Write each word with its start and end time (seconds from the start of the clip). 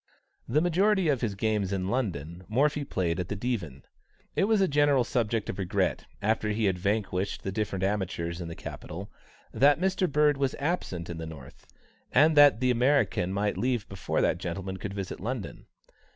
The 0.47 0.61
majority 0.61 1.09
of 1.09 1.21
his 1.21 1.35
games 1.35 1.71
in 1.71 1.87
London, 1.87 2.43
Morphy 2.47 2.83
played 2.83 3.19
at 3.19 3.27
the 3.27 3.35
Divan. 3.35 3.83
It 4.35 4.45
was 4.45 4.59
a 4.59 4.67
general 4.67 5.03
subject 5.03 5.47
of 5.47 5.59
regret, 5.59 6.07
after 6.23 6.49
he 6.49 6.65
had 6.65 6.79
vanquished 6.79 7.43
the 7.43 7.51
different 7.51 7.83
amateurs 7.83 8.41
in 8.41 8.47
the 8.47 8.55
capital, 8.55 9.11
that 9.53 9.79
Mr. 9.79 10.11
Bird 10.11 10.37
was 10.37 10.55
absent 10.55 11.07
in 11.07 11.19
the 11.19 11.27
North, 11.27 11.67
and 12.11 12.35
that 12.35 12.61
the 12.61 12.71
American 12.71 13.31
might 13.31 13.59
leave 13.59 13.87
before 13.89 14.21
that 14.21 14.39
gentleman 14.39 14.77
could 14.77 14.95
visit 14.95 15.19
London. 15.19 15.67